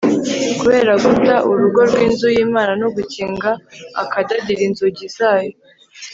kubera 0.59 0.91
guta 1.03 1.35
urugo 1.51 1.79
rw'inzu 1.89 2.27
y'imana 2.35 2.73
no 2.81 2.87
gukinga 2.95 3.49
akadadira 4.01 4.61
inzugi 4.69 5.05
zayo 5.17 5.53